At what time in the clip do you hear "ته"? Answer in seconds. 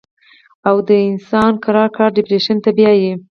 2.63-2.69